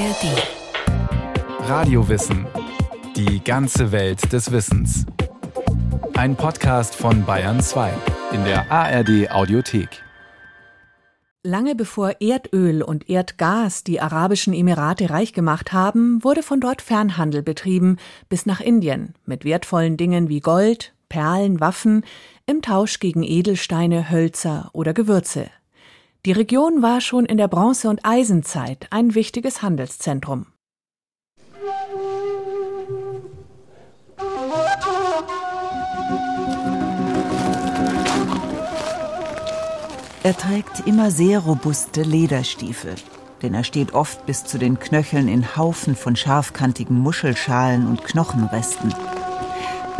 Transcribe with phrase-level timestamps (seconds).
[0.00, 1.68] ARD.
[1.68, 2.46] Radiowissen.
[3.16, 5.04] Die ganze Welt des Wissens.
[6.14, 7.92] Ein Podcast von Bayern 2
[8.32, 10.02] in der ARD Audiothek.
[11.42, 17.42] Lange bevor Erdöl und Erdgas die Arabischen Emirate reich gemacht haben, wurde von dort Fernhandel
[17.42, 17.98] betrieben
[18.30, 22.06] bis nach Indien mit wertvollen Dingen wie Gold, Perlen, Waffen
[22.46, 25.50] im Tausch gegen Edelsteine, Hölzer oder Gewürze.
[26.26, 30.46] Die Region war schon in der Bronze- und Eisenzeit ein wichtiges Handelszentrum.
[40.22, 42.96] Er trägt immer sehr robuste Lederstiefel,
[43.40, 48.92] denn er steht oft bis zu den Knöcheln in Haufen von scharfkantigen Muschelschalen und Knochenresten.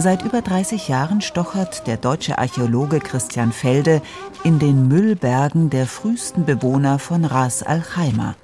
[0.01, 4.01] Seit über 30 Jahren stochert der deutsche Archäologe Christian Felde
[4.45, 8.35] in den Müllbergen der frühesten Bewohner von Ras Al Khaimah.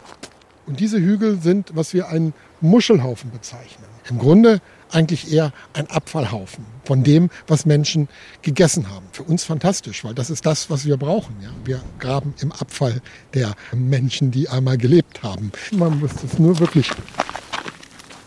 [0.67, 3.87] Und diese Hügel sind, was wir einen Muschelhaufen bezeichnen.
[4.11, 8.09] Im Grunde eigentlich eher ein Abfallhaufen von dem, was Menschen
[8.43, 9.07] gegessen haben.
[9.13, 11.37] Für uns fantastisch, weil das ist das, was wir brauchen.
[11.41, 11.49] Ja?
[11.65, 13.01] Wir graben im Abfall
[13.33, 15.53] der Menschen, die einmal gelebt haben.
[15.73, 16.91] Man muss das nur wirklich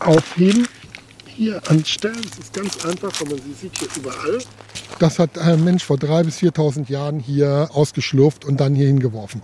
[0.00, 0.66] aufheben
[1.34, 4.38] hier an Stellen, das ist ganz einfach, weil man sie sieht hier überall.
[4.98, 9.42] Das hat ein Mensch vor 3.000 bis 4.000 Jahren hier ausgeschlurft und dann hier hingeworfen.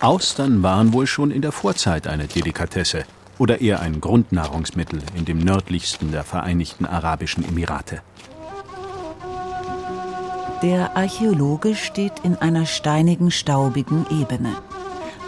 [0.00, 3.04] Austern waren wohl schon in der Vorzeit eine Delikatesse
[3.38, 8.02] oder eher ein Grundnahrungsmittel in dem nördlichsten der Vereinigten Arabischen Emirate.
[10.62, 14.56] Der Archäologe steht in einer steinigen, staubigen Ebene.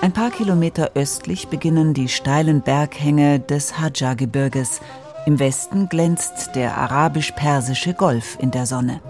[0.00, 4.80] Ein paar Kilometer östlich beginnen die steilen Berghänge des Hadja-Gebirges.
[5.26, 9.00] Im Westen glänzt der arabisch-persische Golf in der Sonne.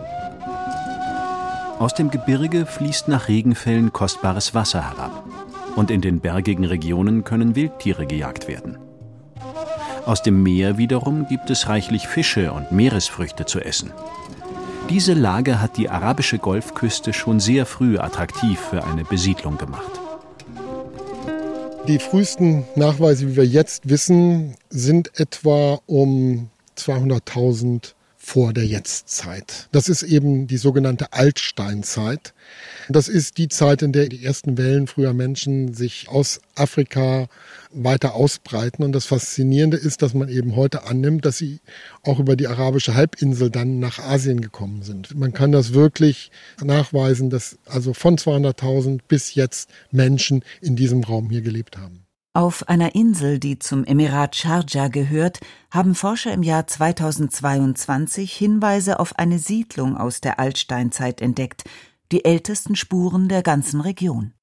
[1.78, 5.24] Aus dem Gebirge fließt nach Regenfällen kostbares Wasser herab.
[5.76, 8.78] Und in den bergigen Regionen können Wildtiere gejagt werden.
[10.06, 13.92] Aus dem Meer wiederum gibt es reichlich Fische und Meeresfrüchte zu essen.
[14.88, 20.00] Diese Lage hat die arabische Golfküste schon sehr früh attraktiv für eine Besiedlung gemacht.
[21.88, 27.94] Die frühesten Nachweise, wie wir jetzt wissen, sind etwa um 200.000
[28.28, 29.68] vor der Jetztzeit.
[29.72, 32.34] Das ist eben die sogenannte Altsteinzeit.
[32.90, 37.28] Das ist die Zeit, in der die ersten Wellen früher Menschen sich aus Afrika
[37.72, 38.82] weiter ausbreiten.
[38.82, 41.60] Und das Faszinierende ist, dass man eben heute annimmt, dass sie
[42.02, 45.16] auch über die arabische Halbinsel dann nach Asien gekommen sind.
[45.16, 46.30] Man kann das wirklich
[46.62, 52.04] nachweisen, dass also von 200.000 bis jetzt Menschen in diesem Raum hier gelebt haben.
[52.34, 55.40] Auf einer Insel, die zum Emirat Sharjah gehört,
[55.70, 61.64] haben Forscher im Jahr 2022 Hinweise auf eine Siedlung aus der Altsteinzeit entdeckt,
[62.12, 64.34] die ältesten Spuren der ganzen Region.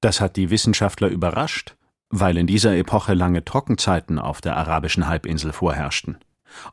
[0.00, 1.76] Das hat die Wissenschaftler überrascht,
[2.10, 6.18] weil in dieser Epoche lange Trockenzeiten auf der arabischen Halbinsel vorherrschten.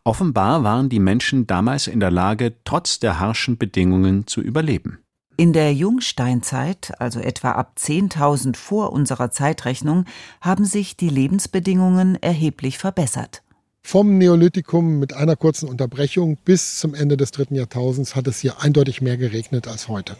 [0.03, 4.99] Offenbar waren die Menschen damals in der Lage, trotz der harschen Bedingungen zu überleben.
[5.41, 10.05] In der Jungsteinzeit, also etwa ab 10.000 vor unserer Zeitrechnung,
[10.39, 13.41] haben sich die Lebensbedingungen erheblich verbessert.
[13.81, 18.61] Vom Neolithikum mit einer kurzen Unterbrechung bis zum Ende des dritten Jahrtausends hat es hier
[18.61, 20.15] eindeutig mehr geregnet als heute.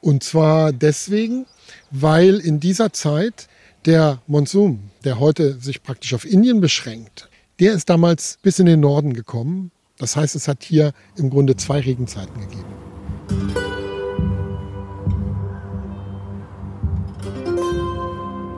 [0.00, 1.46] Und zwar deswegen,
[1.92, 3.46] weil in dieser Zeit
[3.86, 7.28] der Monsun, der heute sich praktisch auf Indien beschränkt,
[7.60, 9.70] der ist damals bis in den Norden gekommen.
[9.98, 13.59] Das heißt, es hat hier im Grunde zwei Regenzeiten gegeben.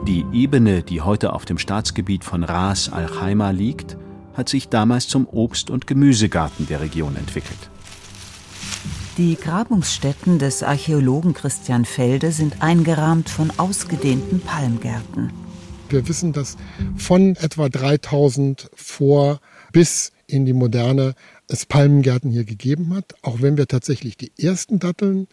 [0.07, 3.95] Die Ebene, die heute auf dem Staatsgebiet von Ras Al Khaimah liegt,
[4.33, 7.69] hat sich damals zum Obst- und Gemüsegarten der Region entwickelt.
[9.17, 15.31] Die Grabungsstätten des Archäologen Christian Felde sind eingerahmt von ausgedehnten Palmgärten.
[15.87, 16.57] Wir wissen, dass
[16.97, 19.39] von etwa 3000 vor
[19.71, 21.13] bis in die Moderne
[21.47, 25.27] es Palmgärten hier gegeben hat, auch wenn wir tatsächlich die ersten Datteln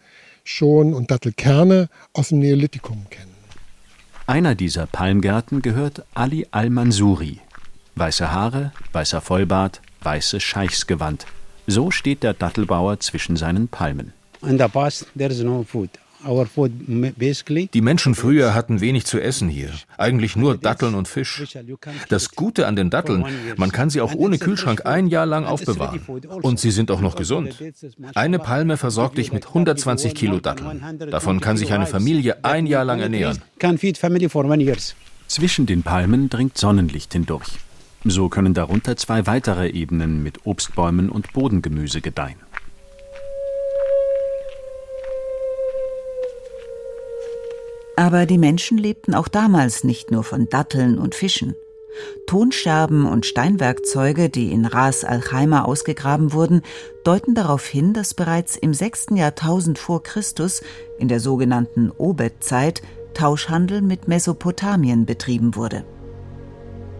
[0.44, 3.30] schon und Dattelkerne aus dem Neolithikum kennen.
[4.31, 7.41] Einer dieser Palmgärten gehört Ali al-Mansuri.
[7.97, 11.27] Weiße Haare, weißer Vollbart, weißes Scheichsgewand.
[11.67, 14.12] So steht der Dattelbauer zwischen seinen Palmen.
[14.43, 15.91] In the past there is no food.
[17.75, 21.44] Die Menschen früher hatten wenig zu essen hier, eigentlich nur Datteln und Fisch.
[22.08, 23.25] Das Gute an den Datteln,
[23.56, 26.00] man kann sie auch ohne Kühlschrank ein Jahr lang aufbewahren.
[26.43, 27.56] Und sie sind auch noch gesund.
[28.14, 30.99] Eine Palme versorgt dich mit 120 Kilo Datteln.
[31.11, 33.38] Davon kann sich eine Familie ein Jahr lang ernähren.
[35.26, 37.58] Zwischen den Palmen dringt Sonnenlicht hindurch.
[38.05, 42.37] So können darunter zwei weitere Ebenen mit Obstbäumen und Bodengemüse gedeihen.
[47.96, 51.54] Aber die Menschen lebten auch damals nicht nur von Datteln und Fischen.
[52.26, 56.62] Tonscherben und Steinwerkzeuge, die in Ras al-Khaimah ausgegraben wurden,
[57.04, 59.08] deuten darauf hin, dass bereits im 6.
[59.14, 60.62] Jahrtausend vor Christus,
[60.98, 62.82] in der sogenannten Obed-Zeit,
[63.14, 65.84] Tauschhandel mit Mesopotamien betrieben wurde.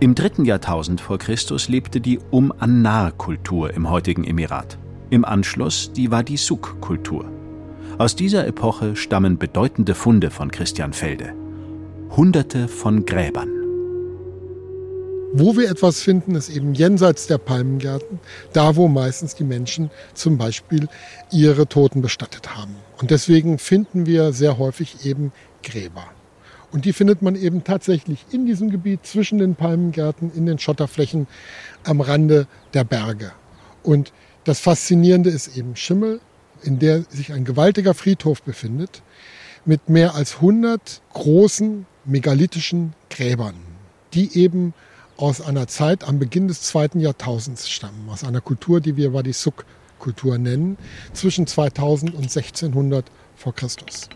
[0.01, 4.79] Im dritten Jahrtausend vor Christus lebte die Um-Annar-Kultur im heutigen Emirat.
[5.11, 7.40] Im Anschluss die Wadi-Suk-Kultur.
[8.01, 11.35] Aus dieser Epoche stammen bedeutende Funde von Christian Felde.
[12.17, 13.51] Hunderte von Gräbern.
[15.35, 18.19] Wo wir etwas finden, ist eben jenseits der Palmengärten,
[18.55, 20.89] da wo meistens die Menschen zum Beispiel
[21.31, 22.75] ihre Toten bestattet haben.
[23.03, 25.31] Und deswegen finden wir sehr häufig eben
[25.63, 26.07] Gräber.
[26.73, 31.27] Und die findet man eben tatsächlich in diesem Gebiet zwischen den Palmengärten, in den Schotterflächen
[31.85, 33.33] am Rande der Berge.
[33.83, 34.15] Und
[34.45, 36.21] das Faszinierende ist eben Schimmel,
[36.63, 39.03] in der sich ein gewaltiger Friedhof befindet,
[39.65, 43.55] mit mehr als 100 großen megalithischen Gräbern,
[44.15, 44.75] die eben
[45.17, 50.39] aus einer Zeit am Beginn des zweiten Jahrtausends stammen, aus einer Kultur, die wir Wadisuk-Kultur
[50.39, 50.79] nennen,
[51.13, 53.05] zwischen 2000 und 1600
[53.37, 54.09] vor Christus.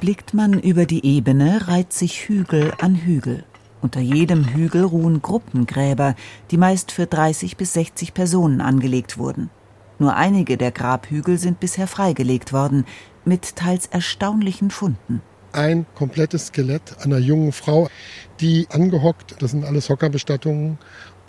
[0.00, 3.44] Blickt man über die Ebene, reiht sich Hügel an Hügel.
[3.80, 6.14] Unter jedem Hügel ruhen Gruppengräber,
[6.50, 9.50] die meist für 30 bis 60 Personen angelegt wurden.
[9.98, 12.84] Nur einige der Grabhügel sind bisher freigelegt worden,
[13.24, 15.22] mit teils erstaunlichen Funden
[15.54, 17.88] ein komplettes Skelett einer jungen Frau,
[18.40, 20.78] die angehockt, das sind alles Hockerbestattungen,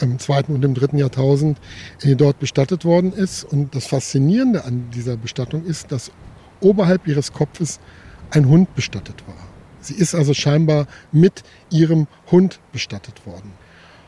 [0.01, 1.57] im zweiten und im dritten Jahrtausend
[2.01, 3.43] äh, dort bestattet worden ist.
[3.45, 6.11] Und das Faszinierende an dieser Bestattung ist, dass
[6.59, 7.79] oberhalb ihres Kopfes
[8.31, 9.37] ein Hund bestattet war.
[9.79, 13.53] Sie ist also scheinbar mit ihrem Hund bestattet worden.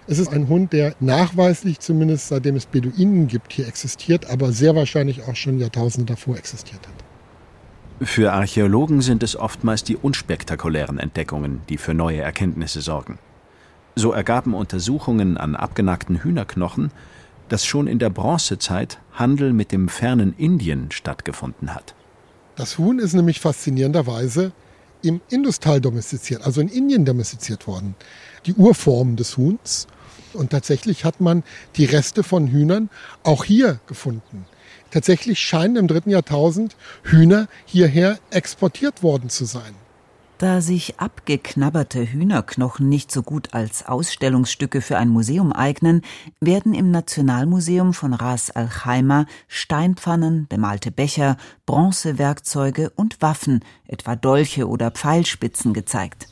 [0.10, 4.74] Es ist ein Hund, der nachweislich zumindest seitdem es Beduinen gibt hier existiert, aber sehr
[4.74, 8.08] wahrscheinlich auch schon Jahrtausende davor existiert hat.
[8.08, 13.20] Für Archäologen sind es oftmals die unspektakulären Entdeckungen, die für neue Erkenntnisse sorgen.
[13.96, 16.92] So ergaben Untersuchungen an abgenackten Hühnerknochen,
[17.50, 21.96] dass schon in der Bronzezeit Handel mit dem fernen Indien stattgefunden hat.
[22.56, 24.54] Das Huhn ist nämlich faszinierenderweise
[25.02, 27.96] im Industal domestiziert, also in Indien domestiziert worden.
[28.46, 29.88] Die Urform des Huhns.
[30.38, 31.44] Und tatsächlich hat man
[31.76, 32.90] die Reste von Hühnern
[33.24, 34.46] auch hier gefunden.
[34.92, 39.76] Tatsächlich scheinen im dritten Jahrtausend Hühner hierher exportiert worden zu sein.
[40.38, 46.04] Da sich abgeknabberte Hühnerknochen nicht so gut als Ausstellungsstücke für ein Museum eignen,
[46.40, 54.68] werden im Nationalmuseum von Ras Al Khaimah Steinpfannen, bemalte Becher, Bronzewerkzeuge und Waffen, etwa Dolche
[54.68, 56.28] oder Pfeilspitzen gezeigt.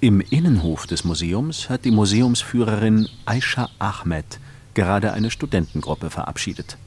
[0.00, 4.38] Im Innenhof des Museums hat die Museumsführerin Aisha Ahmed
[4.74, 6.78] gerade eine Studentengruppe verabschiedet.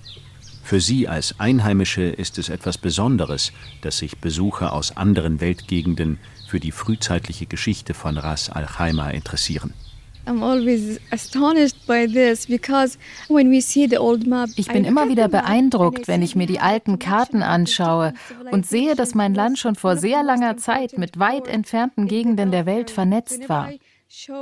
[0.63, 6.61] Für sie als Einheimische ist es etwas Besonderes, dass sich Besucher aus anderen Weltgegenden für
[6.61, 9.73] die frühzeitliche Geschichte von Ras Al Khaimah interessieren.
[14.56, 18.13] Ich bin immer wieder beeindruckt, wenn ich mir die alten Karten anschaue
[18.51, 22.65] und sehe, dass mein Land schon vor sehr langer Zeit mit weit entfernten Gegenden der
[22.65, 23.69] Welt vernetzt war.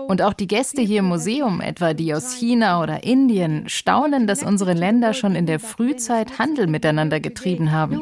[0.07, 4.41] Und auch die Gäste hier im Museum, etwa die aus China oder Indien, staunen, dass
[4.41, 8.01] unsere Länder schon in der Frühzeit Handel miteinander getrieben haben.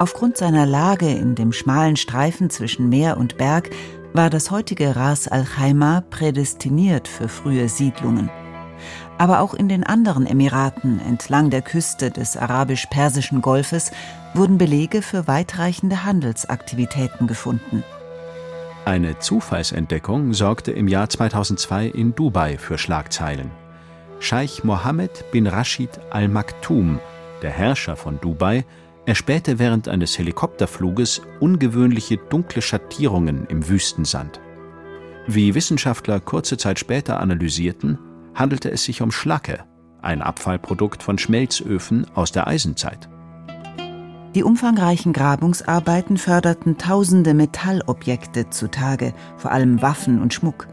[0.00, 3.70] Aufgrund seiner Lage in dem schmalen Streifen zwischen Meer und Berg
[4.12, 8.28] war das heutige Ras Al Khaimah prädestiniert für frühe Siedlungen.
[9.18, 13.92] Aber auch in den anderen Emiraten entlang der Küste des arabisch-persischen Golfes
[14.34, 17.84] wurden Belege für weitreichende Handelsaktivitäten gefunden.
[18.84, 23.52] Eine Zufallsentdeckung sorgte im Jahr 2002 in Dubai für Schlagzeilen.
[24.18, 26.98] Scheich Mohammed bin Rashid Al Maktoum,
[27.42, 28.64] der Herrscher von Dubai,
[29.06, 34.40] erspähte während eines Helikopterfluges ungewöhnliche dunkle Schattierungen im Wüstensand.
[35.26, 37.98] Wie Wissenschaftler kurze Zeit später analysierten,
[38.34, 39.64] handelte es sich um Schlacke,
[40.02, 43.08] ein Abfallprodukt von Schmelzöfen aus der Eisenzeit.
[44.34, 50.66] Die umfangreichen Grabungsarbeiten förderten tausende Metallobjekte zutage, vor allem Waffen und Schmuck.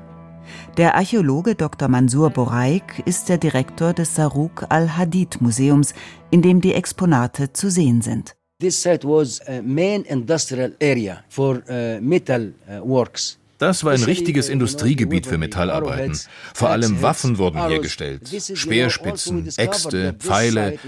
[0.78, 1.88] Der Archäologe Dr.
[1.88, 5.94] Mansur Boraik ist der Direktor des Saruk al-Hadid Museums,
[6.30, 8.36] in dem die Exponate zu sehen sind.
[8.60, 13.40] This site was a main industrial area for uh, metal uh, works.
[13.62, 16.18] Das war ein richtiges Industriegebiet für Metallarbeiten.
[16.56, 18.28] Vor allem Waffen wurden hergestellt.
[18.56, 20.80] Speerspitzen, Äxte, Pfeile.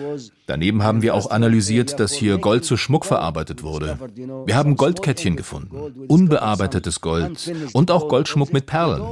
[0.48, 4.00] Daneben haben wir auch analysiert, dass hier Gold zu Schmuck verarbeitet wurde.
[4.48, 9.04] Wir haben Goldkettchen gefunden, unbearbeitetes Gold und auch Goldschmuck mit Perlen.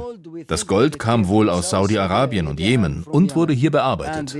[0.48, 4.36] Das Gold kam wohl aus Saudi-Arabien und Jemen und wurde hier bearbeitet.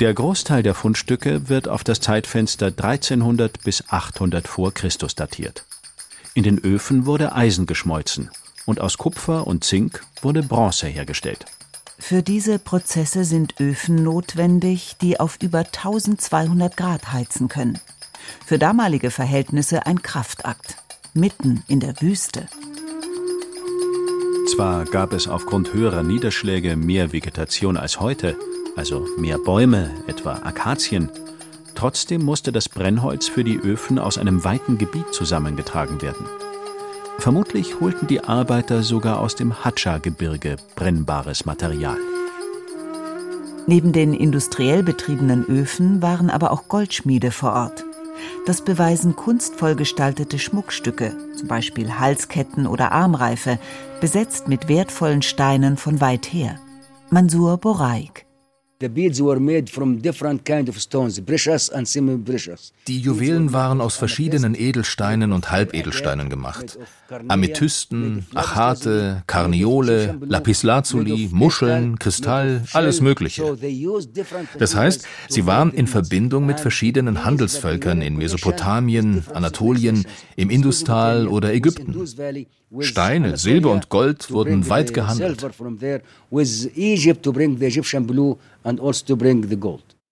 [0.00, 5.64] Der Großteil der Fundstücke wird auf das Zeitfenster 1300 bis 800 vor Christus datiert.
[6.34, 8.30] In den Öfen wurde Eisen geschmolzen
[8.66, 11.46] und aus Kupfer und Zink wurde Bronze hergestellt.
[11.98, 17.78] Für diese Prozesse sind Öfen notwendig, die auf über 1200 Grad heizen können.
[18.44, 20.76] Für damalige Verhältnisse ein Kraftakt,
[21.14, 22.48] mitten in der Wüste.
[24.54, 28.36] Zwar gab es aufgrund höherer Niederschläge mehr Vegetation als heute,
[28.76, 31.10] also mehr Bäume, etwa Akazien,
[31.74, 36.26] trotzdem musste das Brennholz für die Öfen aus einem weiten Gebiet zusammengetragen werden.
[37.18, 41.96] Vermutlich holten die Arbeiter sogar aus dem Hatscha-Gebirge brennbares Material.
[43.66, 47.84] Neben den industriell betriebenen Öfen waren aber auch Goldschmiede vor Ort.
[48.44, 53.58] Das beweisen kunstvoll gestaltete Schmuckstücke, zum Beispiel Halsketten oder Armreife,
[54.00, 56.60] besetzt mit wertvollen Steinen von weit her.
[57.10, 58.25] Mansur Boraik.
[62.88, 66.78] Die Juwelen waren aus verschiedenen Edelsteinen und Halbedelsteinen gemacht.
[67.28, 73.56] Amethysten, Achate, Karniole, Lapislazuli, Muscheln, Kristall, alles Mögliche.
[74.58, 80.06] Das heißt, sie waren in Verbindung mit verschiedenen Handelsvölkern in Mesopotamien, Anatolien,
[80.36, 81.94] im Industal oder Ägypten.
[82.80, 85.44] Steine, Silber und Gold wurden weit gehandelt.
[85.44, 85.50] Also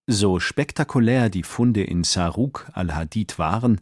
[0.06, 3.80] so spektakulär die Funde in Saruk al-Hadid waren,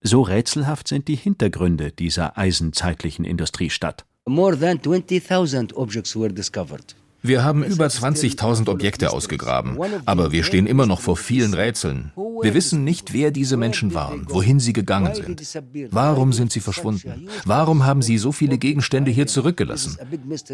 [0.00, 4.04] so rätselhaft sind die Hintergründe dieser eisenzeitlichen Industriestadt.
[4.26, 6.94] More than 20,000 objects were discovered.
[7.26, 12.12] Wir haben über 20.000 Objekte ausgegraben, aber wir stehen immer noch vor vielen Rätseln.
[12.42, 15.42] Wir wissen nicht, wer diese Menschen waren, wohin sie gegangen sind.
[15.90, 17.30] Warum sind sie verschwunden?
[17.46, 19.96] Warum haben sie so viele Gegenstände hier zurückgelassen?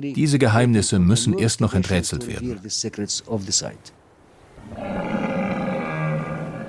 [0.00, 2.60] Diese Geheimnisse müssen erst noch enträtselt werden.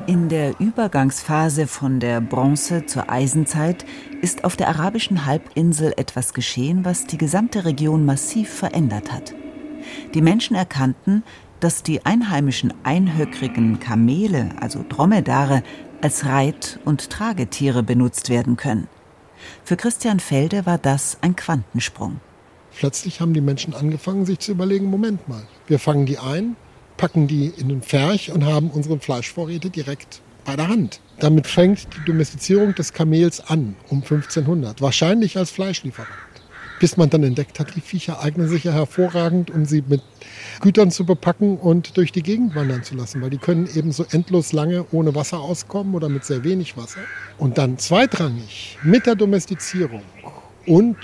[0.07, 3.85] In der Übergangsphase von der Bronze zur Eisenzeit
[4.23, 9.35] ist auf der arabischen Halbinsel etwas geschehen, was die gesamte Region massiv verändert hat.
[10.13, 11.23] Die Menschen erkannten,
[11.59, 15.63] dass die einheimischen einhöckrigen Kamele, also Dromedare,
[16.01, 18.87] als Reit- und Tragetiere benutzt werden können.
[19.63, 22.19] Für Christian Felde war das ein Quantensprung.
[22.75, 26.55] Plötzlich haben die Menschen angefangen, sich zu überlegen, Moment mal, wir fangen die ein,
[26.97, 30.99] packen die in den Pferch und haben unsere Fleischvorräte direkt bei der Hand.
[31.19, 36.09] Damit fängt die Domestizierung des Kamels an, um 1500, wahrscheinlich als Fleischlieferant
[36.81, 40.01] bis man dann entdeckt hat, die Viecher eignen sich ja hervorragend, um sie mit
[40.61, 44.03] Gütern zu bepacken und durch die Gegend wandern zu lassen, weil die können eben so
[44.09, 47.01] endlos lange ohne Wasser auskommen oder mit sehr wenig Wasser.
[47.37, 50.01] Und dann zweitrangig mit der Domestizierung
[50.65, 50.97] und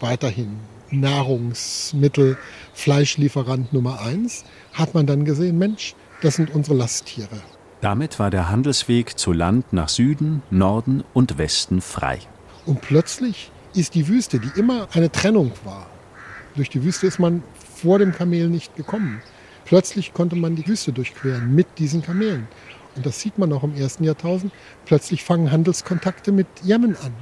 [0.00, 0.58] weiterhin
[0.90, 2.36] Nahrungsmittel,
[2.74, 7.40] Fleischlieferant Nummer eins, hat man dann gesehen, Mensch, das sind unsere Lasttiere.
[7.80, 12.18] Damit war der Handelsweg zu Land nach Süden, Norden und Westen frei.
[12.66, 15.86] Und plötzlich ist die Wüste, die immer eine Trennung war.
[16.54, 17.42] Durch die Wüste ist man
[17.76, 19.22] vor dem Kamel nicht gekommen.
[19.64, 22.46] Plötzlich konnte man die Wüste durchqueren mit diesen Kamelen.
[22.94, 24.52] Und das sieht man auch im ersten Jahrtausend.
[24.84, 27.12] Plötzlich fangen Handelskontakte mit Jemen an.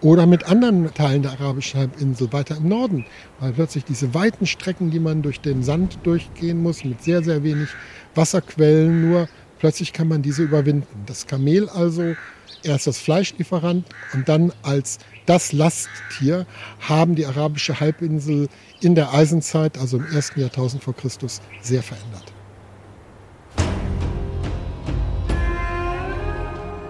[0.00, 3.04] Oder mit anderen Teilen der arabischen Halbinsel weiter im Norden.
[3.38, 7.44] Weil plötzlich diese weiten Strecken, die man durch den Sand durchgehen muss, mit sehr, sehr
[7.44, 7.68] wenig
[8.14, 9.28] Wasserquellen nur,
[9.58, 11.04] plötzlich kann man diese überwinden.
[11.04, 12.14] Das Kamel also
[12.62, 14.98] erst als Fleischlieferant und dann als
[15.30, 16.44] das Lasttier
[16.80, 18.48] haben die arabische Halbinsel
[18.80, 22.32] in der Eisenzeit, also im ersten Jahrtausend vor Christus, sehr verändert.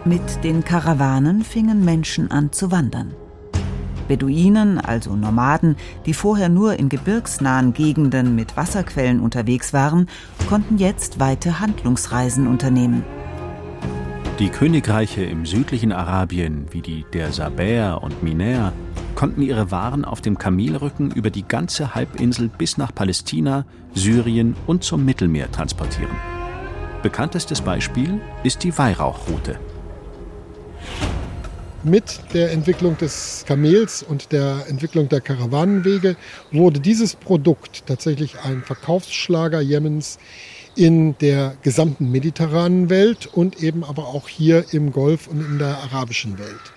[0.07, 3.15] Mit den Karawanen fingen Menschen an zu wandern.
[4.09, 10.09] Beduinen, also Nomaden, die vorher nur in gebirgsnahen Gegenden mit Wasserquellen unterwegs waren,
[10.49, 13.05] konnten jetzt weite Handlungsreisen unternehmen.
[14.41, 18.73] Die Königreiche im südlichen Arabien, wie die der Sabäer und Miner,
[19.15, 24.83] konnten ihre Waren auf dem Kamelrücken über die ganze Halbinsel bis nach Palästina, Syrien und
[24.83, 26.17] zum Mittelmeer transportieren.
[27.03, 29.61] Bekanntestes Beispiel ist die Weihrauchroute.
[31.83, 36.17] Mit der Entwicklung des Kamels und der Entwicklung der Karawanenwege
[36.51, 40.19] wurde dieses Produkt tatsächlich ein Verkaufsschlager Jemens
[40.77, 45.79] in der gesamten mediterranen Welt und eben aber auch hier im Golf und in der
[45.79, 46.73] arabischen Welt.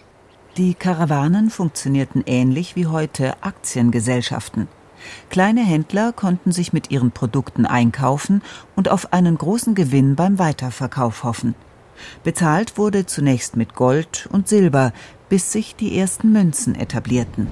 [0.58, 4.68] Die Karawanen funktionierten ähnlich wie heute Aktiengesellschaften.
[5.30, 8.42] Kleine Händler konnten sich mit ihren Produkten einkaufen
[8.76, 11.56] und auf einen großen Gewinn beim Weiterverkauf hoffen.
[12.24, 14.94] Bezahlt wurde zunächst mit Gold und Silber,
[15.30, 17.48] bis sich die ersten Münzen etablierten.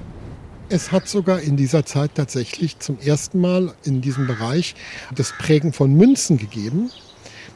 [0.74, 4.74] Es hat sogar in dieser Zeit tatsächlich zum ersten Mal in diesem Bereich
[5.14, 6.90] das Prägen von Münzen gegeben.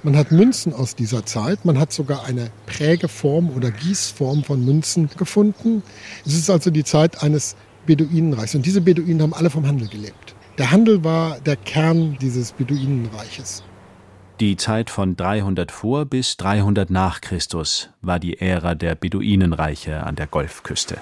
[0.03, 1.65] Man hat Münzen aus dieser Zeit.
[1.65, 5.83] Man hat sogar eine Prägeform oder Gießform von Münzen gefunden.
[6.27, 7.57] Es ist also die Zeit eines
[7.87, 8.55] Beduinenreichs.
[8.55, 10.35] Und diese Beduinen haben alle vom Handel gelebt.
[10.59, 13.63] Der Handel war der Kern dieses Beduinenreiches.
[14.41, 20.17] Die Zeit von 300 vor bis 300 nach Christus war die Ära der Beduinenreiche an
[20.17, 20.99] der Golfküste.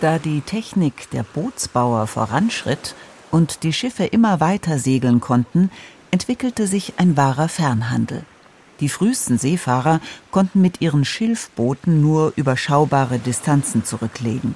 [0.00, 2.94] Da die Technik der Bootsbauer voranschritt
[3.30, 5.70] und die Schiffe immer weiter segeln konnten,
[6.10, 8.24] entwickelte sich ein wahrer Fernhandel.
[8.80, 10.00] Die frühesten Seefahrer
[10.30, 14.54] konnten mit ihren Schilfbooten nur überschaubare Distanzen zurücklegen.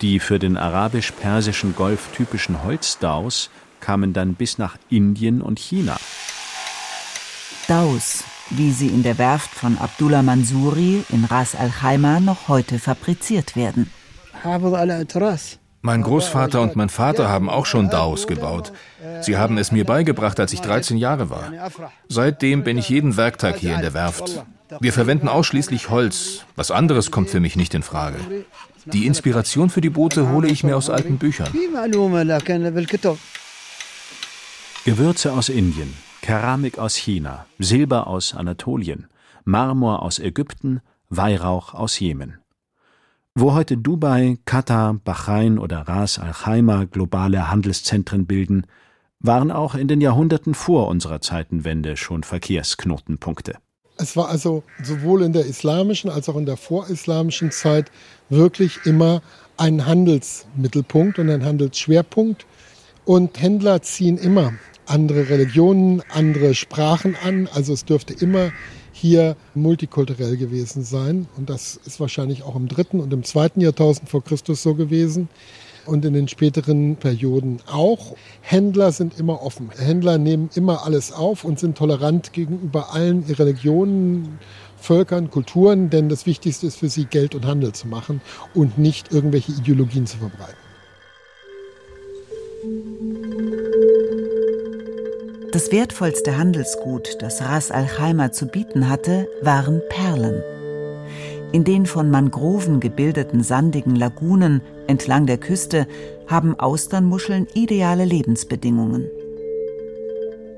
[0.00, 5.98] Die für den arabisch-persischen Golf typischen Holzdaus kamen dann bis nach Indien und China.
[7.68, 12.78] Daus, wie sie in der Werft von Abdullah Mansuri in Ras Al Khaimah noch heute
[12.78, 13.90] fabriziert werden.
[15.82, 18.72] Mein Großvater und mein Vater haben auch schon Daus gebaut.
[19.22, 21.52] Sie haben es mir beigebracht, als ich 13 Jahre war.
[22.08, 24.44] Seitdem bin ich jeden Werktag hier in der Werft.
[24.80, 26.44] Wir verwenden ausschließlich Holz.
[26.54, 28.18] Was anderes kommt für mich nicht in Frage.
[28.84, 31.48] Die Inspiration für die Boote hole ich mir aus alten Büchern.
[34.84, 39.08] Gewürze aus Indien, Keramik aus China, Silber aus Anatolien,
[39.44, 42.38] Marmor aus Ägypten, Weihrauch aus Jemen.
[43.36, 48.66] Wo heute Dubai, Katar, Bahrain oder Ras Al Khaimah globale Handelszentren bilden,
[49.20, 53.54] waren auch in den Jahrhunderten vor unserer Zeitenwende schon Verkehrsknotenpunkte.
[53.98, 57.92] Es war also sowohl in der islamischen als auch in der vorislamischen Zeit
[58.30, 59.22] wirklich immer
[59.56, 62.46] ein Handelsmittelpunkt und ein Handelsschwerpunkt.
[63.04, 64.54] Und Händler ziehen immer
[64.86, 67.48] andere Religionen, andere Sprachen an.
[67.54, 68.50] Also es dürfte immer
[69.00, 71.26] hier multikulturell gewesen sein.
[71.36, 75.28] Und das ist wahrscheinlich auch im dritten und im zweiten Jahrtausend vor Christus so gewesen.
[75.86, 78.14] Und in den späteren Perioden auch.
[78.42, 79.70] Händler sind immer offen.
[79.76, 84.38] Händler nehmen immer alles auf und sind tolerant gegenüber allen Religionen,
[84.76, 88.20] Völkern, Kulturen, denn das Wichtigste ist für sie, Geld und Handel zu machen
[88.54, 90.56] und nicht irgendwelche Ideologien zu verbreiten.
[95.52, 100.44] Das wertvollste Handelsgut, das Ras Al Khaimah zu bieten hatte, waren Perlen.
[101.50, 105.88] In den von Mangroven gebildeten sandigen Lagunen entlang der Küste
[106.28, 109.10] haben Austernmuscheln ideale Lebensbedingungen.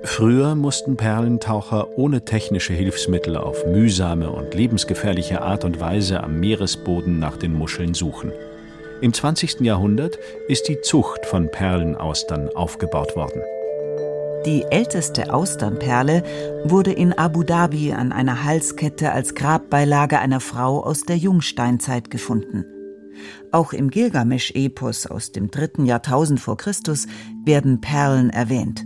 [0.04, 7.18] Früher mussten Perlentaucher ohne technische Hilfsmittel auf mühsame und lebensgefährliche Art und Weise am Meeresboden
[7.18, 8.30] nach den Muscheln suchen.
[9.00, 9.60] Im 20.
[9.60, 13.40] Jahrhundert ist die Zucht von Perlenaustern aufgebaut worden.
[14.46, 16.24] Die älteste Austernperle
[16.64, 22.64] wurde in Abu Dhabi an einer Halskette als Grabbeilage einer Frau aus der Jungsteinzeit gefunden.
[23.52, 27.06] Auch im Gilgamesch-Epos aus dem dritten Jahrtausend vor Christus
[27.44, 28.84] werden Perlen erwähnt.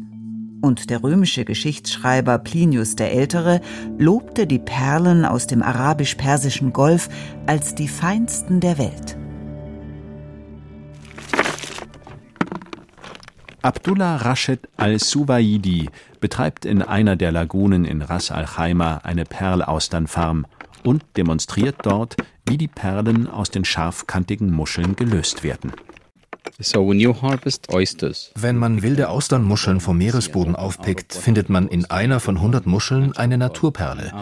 [0.60, 3.62] Und der römische Geschichtsschreiber Plinius der Ältere
[3.96, 7.08] lobte die Perlen aus dem arabisch-persischen Golf
[7.46, 9.16] als die feinsten der Welt.
[13.66, 20.46] Abdullah Rashid al-Suwaidi betreibt in einer der Lagunen in Ras Al Khaimah eine Perlausternfarm
[20.84, 22.14] und demonstriert dort,
[22.46, 25.72] wie die Perlen aus den scharfkantigen Muscheln gelöst werden
[28.34, 33.36] wenn man wilde Austernmuscheln vom Meeresboden aufpickt, findet man in einer von 100 Muscheln eine
[33.36, 34.12] Naturperle,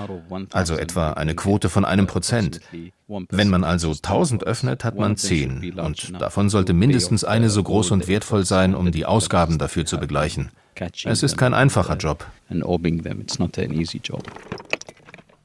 [0.51, 2.61] also etwa eine Quote von einem Prozent.
[3.07, 7.93] Wenn man also 1000 öffnet, hat man 10 und davon sollte mindestens eine so groß
[7.93, 10.51] und wertvoll sein, um die Ausgaben dafür zu begleichen.
[11.05, 12.27] Es ist kein einfacher Job.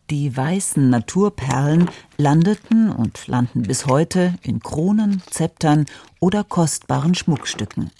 [0.09, 5.85] Die weißen Naturperlen landeten und landen bis heute in Kronen, Zeptern
[6.19, 7.91] oder kostbaren Schmuckstücken.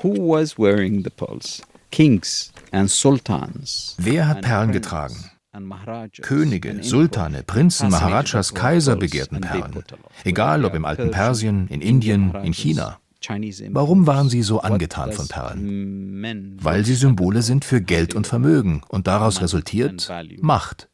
[0.00, 1.62] Who was wearing the pearls?
[1.90, 3.96] Kings and sultans.
[3.98, 5.16] Wer hat Perlen getragen?
[6.20, 9.82] Könige, Sultane, Prinzen, Maharajas, Kaiser begehrten Perlen.
[10.22, 12.98] Egal ob im alten Persien, in Indien, in China.
[13.70, 16.58] Warum waren sie so angetan von Perlen?
[16.62, 20.08] Weil sie Symbole sind für Geld und Vermögen und daraus resultiert
[20.40, 20.88] Macht.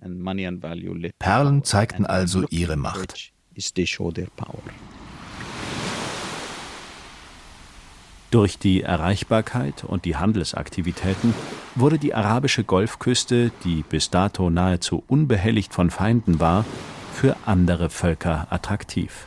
[1.19, 3.33] Perlen zeigten also ihre Macht.
[8.31, 11.35] Durch die Erreichbarkeit und die Handelsaktivitäten
[11.75, 16.65] wurde die arabische Golfküste, die bis dato nahezu unbehelligt von Feinden war,
[17.13, 19.27] für andere Völker attraktiv.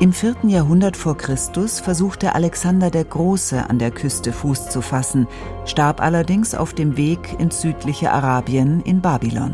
[0.00, 5.28] Im vierten Jahrhundert vor Christus versuchte Alexander der Große an der Küste Fuß zu fassen,
[5.66, 9.52] starb allerdings auf dem Weg ins südliche Arabien in Babylon.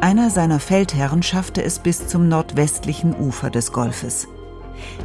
[0.00, 4.26] Einer seiner Feldherren schaffte es bis zum nordwestlichen Ufer des Golfes.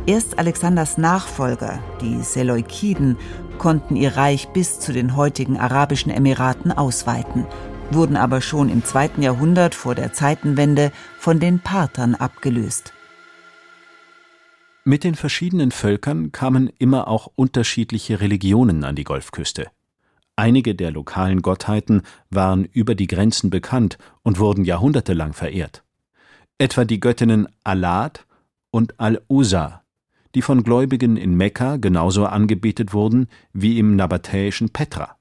[0.07, 3.17] Erst Alexanders Nachfolger, die Seleukiden,
[3.59, 7.45] konnten ihr Reich bis zu den heutigen Arabischen Emiraten ausweiten,
[7.91, 12.93] wurden aber schon im zweiten Jahrhundert vor der Zeitenwende von den Parthern abgelöst.
[14.83, 19.67] Mit den verschiedenen Völkern kamen immer auch unterschiedliche Religionen an die Golfküste.
[20.35, 25.83] Einige der lokalen Gottheiten waren über die Grenzen bekannt und wurden jahrhundertelang verehrt.
[26.57, 28.25] Etwa die Göttinnen Alat
[28.71, 29.83] und Al-Usa,
[30.33, 35.17] die von Gläubigen in Mekka genauso angebetet wurden wie im nabatäischen Petra.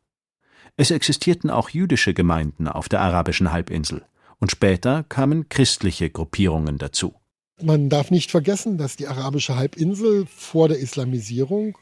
[0.77, 4.07] Es existierten auch jüdische Gemeinden auf der arabischen Halbinsel,
[4.39, 7.15] und später kamen christliche Gruppierungen dazu.
[7.63, 11.77] Man darf nicht vergessen, dass die arabische Halbinsel vor der Islamisierung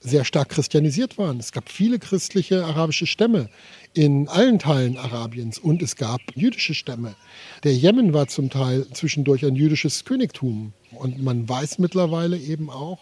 [0.00, 1.40] sehr stark christianisiert waren.
[1.40, 3.48] Es gab viele christliche arabische Stämme
[3.94, 7.14] in allen Teilen Arabiens und es gab jüdische Stämme.
[7.62, 12.98] Der Jemen war zum Teil zwischendurch ein jüdisches Königtum und man weiß mittlerweile eben auch,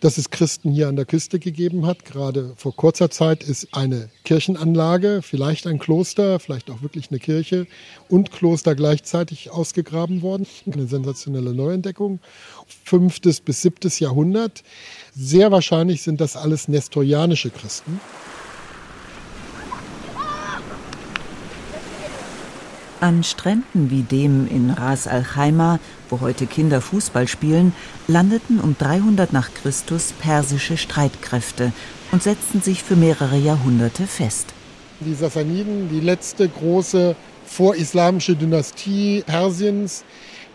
[0.00, 2.04] dass es Christen hier an der Küste gegeben hat.
[2.04, 7.66] Gerade vor kurzer Zeit ist eine Kirchenanlage, vielleicht ein Kloster, vielleicht auch wirklich eine Kirche
[8.08, 10.46] und Kloster gleichzeitig ausgegraben worden.
[10.72, 12.18] Eine sensationelle Neuentdeckung.
[12.84, 14.62] Fünftes bis siebtes Jahrhundert.
[15.14, 18.00] Sehr wahrscheinlich sind das alles nestorianische Christen.
[23.00, 25.78] An Stränden wie dem in Ras al Khaimah,
[26.10, 27.72] wo heute Kinder Fußball spielen,
[28.08, 31.72] landeten um 300 nach Christus persische Streitkräfte
[32.12, 34.46] und setzten sich für mehrere Jahrhunderte fest.
[35.00, 40.04] Die Sassaniden, die letzte große vorislamische Dynastie Persiens,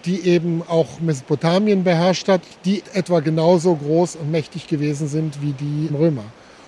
[0.05, 5.53] die eben auch Mesopotamien beherrscht hat, die etwa genauso groß und mächtig gewesen sind wie
[5.53, 6.25] die Römer.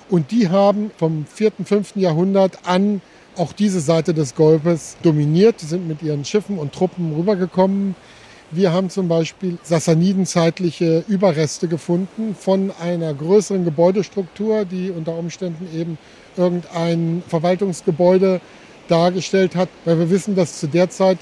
[0.09, 1.95] Und die haben vom 4., 5.
[1.97, 3.01] Jahrhundert an
[3.35, 5.59] auch diese Seite des Golfes dominiert.
[5.59, 7.95] Sind mit ihren Schiffen und Truppen rübergekommen.
[8.51, 15.97] Wir haben zum Beispiel Sassanidenzeitliche Überreste gefunden von einer größeren Gebäudestruktur, die unter Umständen eben
[16.37, 18.39] irgendein Verwaltungsgebäude
[18.87, 21.17] dargestellt hat, weil wir wissen, dass zu der Zeit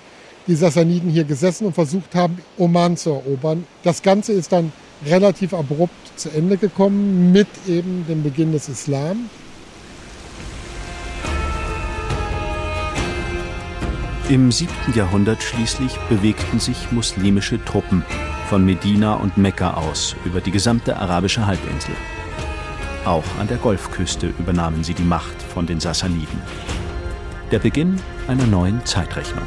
[0.46, 3.66] die Sassaniden hier gesessen und versucht haben, Oman zu erobern.
[3.82, 4.72] Das Ganze ist dann
[5.04, 9.32] relativ abrupt zu Ende gekommen mit eben dem Beginn des Islam.
[14.28, 14.74] Im 7.
[14.96, 18.04] Jahrhundert schließlich bewegten sich muslimische Truppen
[18.50, 21.94] von Medina und Mekka aus über die gesamte arabische Halbinsel.
[23.06, 26.42] Auch an der Golfküste übernahmen sie die Macht von den Sassaniden.
[27.52, 29.46] Der Beginn einer neuen Zeitrechnung.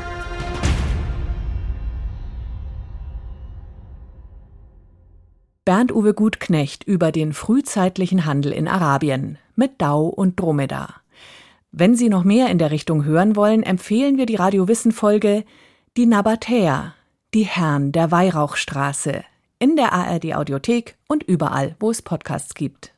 [5.65, 11.03] Bernd Uwe Gutknecht über den frühzeitlichen Handel in Arabien mit Dau und Dromedar.
[11.71, 15.45] Wenn Sie noch mehr in der Richtung hören wollen, empfehlen wir die Radio Wissen Folge
[15.97, 16.95] Die Nabatäer,
[17.35, 19.23] die Herren der Weihrauchstraße
[19.59, 22.95] in der ARD Audiothek und überall, wo es Podcasts gibt.